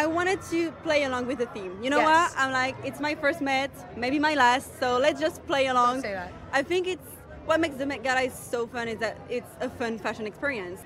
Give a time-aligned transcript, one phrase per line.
[0.00, 1.72] I wanted to play along with the theme.
[1.82, 2.32] You know Yes.
[2.32, 2.40] what?
[2.42, 6.00] I'm like, it's my first Met, maybe my last, so let's just play along.
[6.00, 6.32] say that.
[6.54, 7.08] I think it's
[7.44, 10.80] what makes the Met Gala so fun is that it's a fun fashion experience.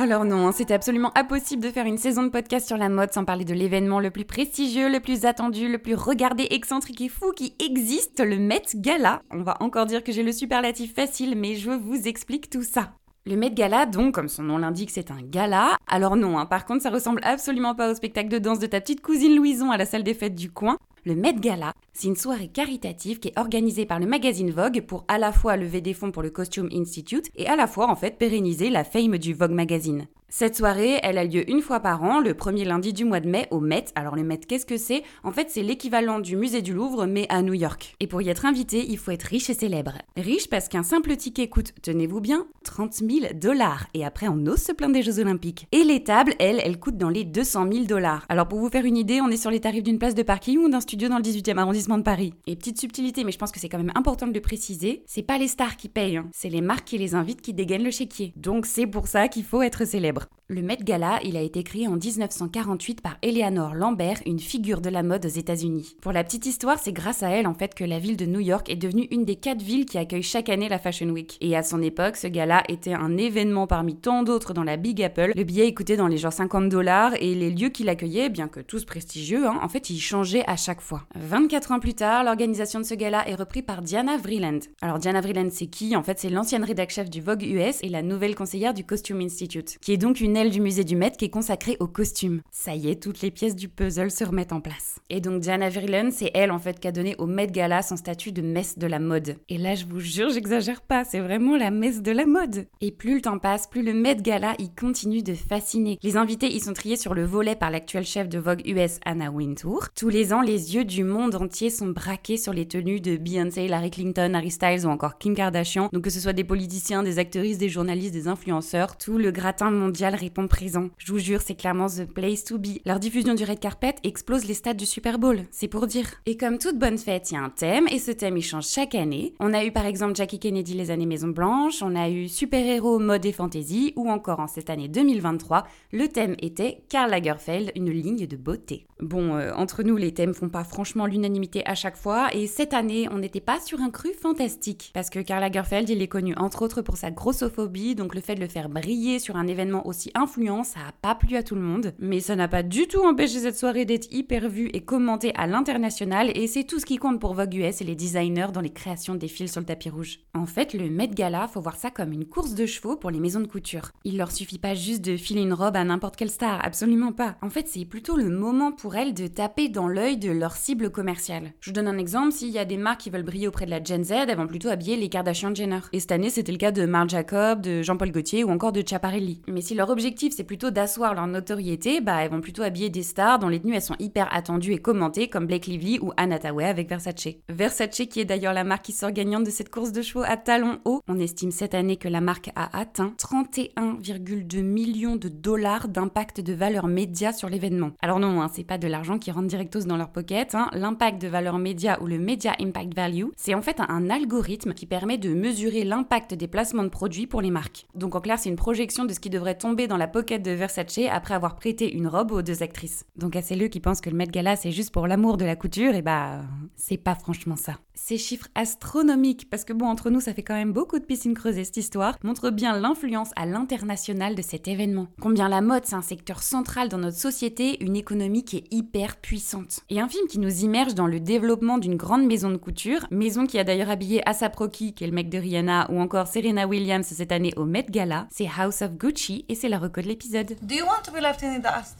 [0.00, 3.12] Alors non, hein, c'était absolument impossible de faire une saison de podcast sur la mode
[3.12, 7.08] sans parler de l'événement le plus prestigieux, le plus attendu, le plus regardé, excentrique et
[7.08, 9.22] fou qui existe, le Met Gala.
[9.32, 12.92] On va encore dire que j'ai le superlatif facile, mais je vous explique tout ça.
[13.28, 15.76] Le Met Gala, donc, comme son nom l'indique, c'est un gala.
[15.86, 18.80] Alors non, hein, par contre, ça ressemble absolument pas au spectacle de danse de ta
[18.80, 20.78] petite cousine Louison à la salle des fêtes du coin.
[21.04, 25.04] Le Met Gala, c'est une soirée caritative qui est organisée par le magazine Vogue pour
[25.08, 27.96] à la fois lever des fonds pour le Costume Institute et à la fois en
[27.96, 30.06] fait pérenniser la fame du Vogue magazine.
[30.30, 33.28] Cette soirée, elle a lieu une fois par an, le premier lundi du mois de
[33.28, 33.86] mai, au Met.
[33.94, 35.02] Alors le Met, qu'est-ce que c'est?
[35.24, 37.96] En fait, c'est l'équivalent du musée du Louvre, mais à New York.
[37.98, 39.94] Et pour y être invité, il faut être riche et célèbre.
[40.18, 43.86] Riche parce qu'un simple ticket coûte, tenez-vous bien, 30 000 dollars.
[43.94, 45.66] Et après, on ose se plaindre des Jeux Olympiques.
[45.72, 48.26] Et les tables, elles, elles coûtent dans les 200 000 dollars.
[48.28, 50.58] Alors pour vous faire une idée, on est sur les tarifs d'une place de parking
[50.58, 52.34] ou d'un studio dans le 18e arrondissement de Paris?
[52.46, 55.22] Et petite subtilité, mais je pense que c'est quand même important de le préciser, c'est
[55.22, 56.28] pas les stars qui payent, hein.
[56.32, 58.34] c'est les marques qui les invitent qui dégainent le chéquier.
[58.36, 60.17] Donc c'est pour ça qu'il faut être célèbre.
[60.18, 60.37] масштабах.
[60.50, 64.88] Le Met Gala, il a été créé en 1948 par Eleanor Lambert, une figure de
[64.88, 65.94] la mode aux États-Unis.
[66.00, 68.40] Pour la petite histoire, c'est grâce à elle en fait que la ville de New
[68.40, 71.36] York est devenue une des quatre villes qui accueillent chaque année la Fashion Week.
[71.42, 75.02] Et à son époque, ce gala était un événement parmi tant d'autres dans la Big
[75.02, 75.32] Apple.
[75.36, 78.60] Le billet coûtait dans les genre 50 dollars et les lieux qui l'accueillaient, bien que
[78.60, 81.02] tous prestigieux, hein, en fait, ils changeaient à chaque fois.
[81.14, 84.60] 24 ans plus tard, l'organisation de ce gala est reprise par Diana Vreeland.
[84.80, 85.94] Alors Diana Vreeland, c'est qui?
[85.94, 89.20] En fait, c'est l'ancienne rédac chef du Vogue US et la nouvelle conseillère du Costume
[89.20, 92.42] Institute, qui est donc une du musée du Met qui est consacrée au costume.
[92.52, 95.00] Ça y est, toutes les pièces du puzzle se remettent en place.
[95.10, 97.96] Et donc Diana Vreeland, c'est elle en fait qui a donné au Met Gala son
[97.96, 99.36] statut de messe de la mode.
[99.48, 102.68] Et là, je vous jure, j'exagère pas, c'est vraiment la messe de la mode.
[102.80, 105.98] Et plus le temps passe, plus le Met Gala, il continue de fasciner.
[106.02, 109.32] Les invités, ils sont triés sur le volet par l'actuelle chef de Vogue US, Anna
[109.32, 109.88] Wintour.
[109.96, 113.66] Tous les ans, les yeux du monde entier sont braqués sur les tenues de Beyoncé,
[113.66, 115.88] Larry Clinton, Harry Styles ou encore Kim Kardashian.
[115.92, 119.70] Donc que ce soit des politiciens, des actrices, des journalistes, des influenceurs, tout le gratin
[119.70, 120.90] mondial répond présent.
[120.98, 122.80] Je vous jure, c'est clairement the place to be.
[122.84, 126.04] Leur diffusion du red carpet explose les stades du Super Bowl, c'est pour dire.
[126.26, 128.68] Et comme toute bonne fête, il y a un thème et ce thème il change
[128.68, 129.32] chaque année.
[129.40, 132.98] On a eu par exemple Jackie Kennedy les années Maison Blanche, on a eu super-héros,
[132.98, 137.90] mode et fantasy ou encore en cette année 2023, le thème était Karl Lagerfeld, une
[137.90, 138.86] ligne de beauté.
[139.00, 142.74] Bon, euh, entre nous, les thèmes font pas franchement l'unanimité à chaque fois et cette
[142.74, 146.34] année, on n'était pas sur un cru fantastique parce que Karl Lagerfeld, il est connu
[146.36, 149.86] entre autres pour sa grossophobie, donc le fait de le faire briller sur un événement
[149.86, 152.86] aussi influent, ça a pas plu à tout le monde, mais ça n'a pas du
[152.86, 156.86] tout empêché cette soirée d'être hyper vue et commentée à l'international et c'est tout ce
[156.86, 159.66] qui compte pour Vogue US et les designers dans les créations des fils sur le
[159.66, 160.18] tapis rouge.
[160.34, 163.20] En fait, le Met Gala, faut voir ça comme une course de chevaux pour les
[163.20, 163.92] maisons de couture.
[164.04, 167.36] Il leur suffit pas juste de filer une robe à n'importe quelle star, absolument pas.
[167.42, 170.90] En fait, c'est plutôt le moment pour elles de taper dans l'œil de leur cible
[170.90, 171.52] commerciale.
[171.60, 173.70] Je vous donne un exemple, s'il y a des marques qui veulent briller auprès de
[173.70, 175.80] la Gen Z, elles vont plutôt habiller les Kardashian Jenner.
[175.92, 178.82] Et cette année, c'était le cas de Marc Jacob, de Jean-Paul Gaultier ou encore de
[178.86, 179.42] Chiaparelli.
[179.48, 183.02] Mais si leur objectif c'est plutôt d'asseoir leur notoriété, bah elles vont plutôt habiller des
[183.02, 186.38] stars dont les tenues elles sont hyper attendues et commentées comme Blake Lively ou Anna
[186.38, 187.28] Tawai avec Versace.
[187.48, 190.36] Versace qui est d'ailleurs la marque qui sort gagnante de cette course de chevaux à
[190.36, 191.00] talons hauts.
[191.08, 196.52] On estime cette année que la marque a atteint 31,2 millions de dollars d'impact de
[196.52, 197.90] valeur média sur l'événement.
[198.00, 200.54] Alors non, hein, c'est pas de l'argent qui rentre directos dans leur pocket.
[200.54, 200.68] hein.
[200.72, 204.74] L'impact de valeur média ou le Media Impact Value, c'est en fait un, un algorithme
[204.74, 207.86] qui permet de mesurer l'impact des placements de produits pour les marques.
[207.94, 210.52] Donc en clair, c'est une projection de ce qui devrait tomber dans la pocket de
[210.52, 210.78] Versace
[211.10, 213.04] après avoir prêté une robe aux deux actrices.
[213.16, 215.56] Donc à celles qui pensent que le Met Gala c'est juste pour l'amour de la
[215.56, 216.42] couture, et bah
[216.76, 217.74] c'est pas franchement ça.
[217.94, 221.34] Ces chiffres astronomiques, parce que bon entre nous ça fait quand même beaucoup de piscines
[221.34, 225.08] creusées cette histoire, montrent bien l'influence à l'international de cet événement.
[225.20, 229.16] Combien la mode c'est un secteur central dans notre société, une économie qui est hyper
[229.16, 229.80] puissante.
[229.90, 233.46] Et un film qui nous immerge dans le développement d'une grande maison de couture, maison
[233.46, 236.66] qui a d'ailleurs habillé Asap Rocky, qui est le mec de Rihanna, ou encore Serena
[236.66, 240.08] Williams cette année au Met Gala, c'est House of Gucci et c'est la reco de
[240.08, 240.56] l'épisode.
[240.62, 241.96] Do you want to be left in the dust?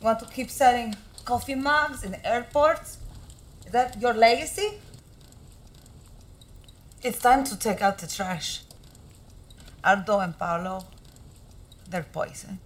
[0.00, 0.94] You want to keep selling
[1.24, 2.98] coffee mugs in airports?
[3.66, 4.80] Is that your legacy?
[7.02, 8.62] It's time to take out the trash.
[9.84, 10.84] Aldo and Paolo,
[11.88, 12.58] they're poison.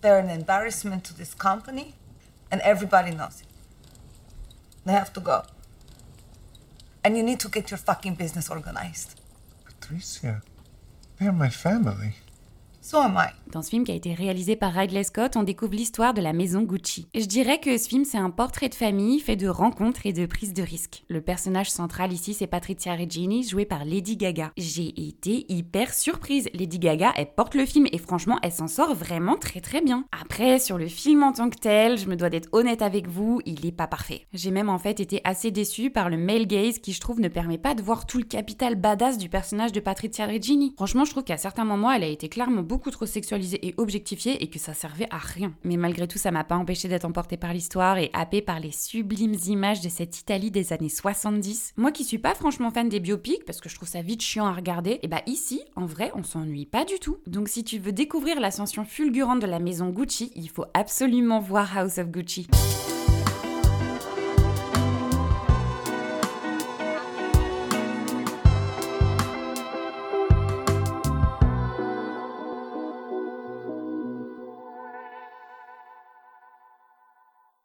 [0.00, 1.94] They're an embarrassment to this company,
[2.50, 3.46] and everybody knows it.
[4.84, 5.42] They have to go.
[7.04, 9.20] And you need to get your fucking business organized.
[9.64, 10.42] Patricia,
[11.18, 12.14] they're my family.
[13.52, 16.32] Dans ce film qui a été réalisé par Ridley Scott, on découvre l'histoire de la
[16.32, 17.06] maison Gucci.
[17.14, 20.26] Je dirais que ce film, c'est un portrait de famille fait de rencontres et de
[20.26, 21.04] prises de risques.
[21.08, 24.50] Le personnage central ici, c'est Patricia Regini, jouée par Lady Gaga.
[24.56, 26.48] J'ai été hyper surprise.
[26.52, 30.04] Lady Gaga, elle porte le film et franchement, elle s'en sort vraiment très très bien.
[30.20, 33.40] Après, sur le film en tant que tel, je me dois d'être honnête avec vous,
[33.46, 34.26] il est pas parfait.
[34.32, 37.28] J'ai même en fait été assez déçue par le male gaze qui, je trouve, ne
[37.28, 40.72] permet pas de voir tout le capital badass du personnage de Patricia Regini.
[40.76, 44.42] Franchement, je trouve qu'à certains moments, elle a été clairement beaucoup trop sexualisée et objectifié
[44.42, 45.52] et que ça servait à rien.
[45.62, 48.72] Mais malgré tout, ça m'a pas empêché d'être emportée par l'histoire et happée par les
[48.72, 51.74] sublimes images de cette Italie des années 70.
[51.76, 54.46] Moi qui suis pas franchement fan des biopics parce que je trouve ça vite chiant
[54.46, 57.18] à regarder, et bah ici, en vrai, on s'ennuie pas du tout.
[57.26, 61.76] Donc si tu veux découvrir l'ascension fulgurante de la maison Gucci, il faut absolument voir
[61.76, 62.46] House of Gucci.